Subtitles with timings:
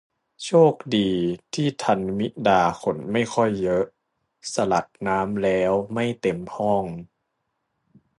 [0.43, 1.11] โชคดี
[1.53, 3.83] ที่ทันมิดาขนไม่ค่อยเยอะ
[4.53, 6.85] สลัดน้ำแล้วไม่เต็มห้อง